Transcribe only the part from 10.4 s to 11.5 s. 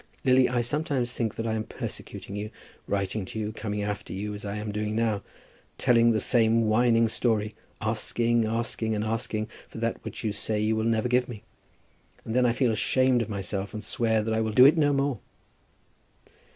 you will never give me.